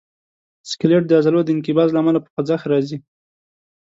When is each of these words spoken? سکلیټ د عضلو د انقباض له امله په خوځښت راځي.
سکلیټ 0.69 1.03
د 1.07 1.11
عضلو 1.19 1.39
د 1.43 1.49
انقباض 1.55 1.89
له 1.91 1.99
امله 2.01 2.19
په 2.23 2.29
خوځښت 2.33 2.65
راځي. 2.71 2.97